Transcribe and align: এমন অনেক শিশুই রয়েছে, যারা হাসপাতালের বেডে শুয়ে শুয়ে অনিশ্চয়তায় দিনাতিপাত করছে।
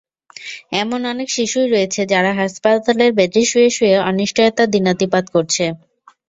এমন 0.73 1.01
অনেক 1.05 1.27
শিশুই 1.31 1.67
রয়েছে, 1.67 2.01
যারা 2.13 2.31
হাসপাতালের 2.39 3.11
বেডে 3.17 3.41
শুয়ে 3.45 3.69
শুয়ে 3.69 3.95
অনিশ্চয়তায় 4.09 4.71
দিনাতিপাত 4.75 5.25
করছে। 5.35 5.65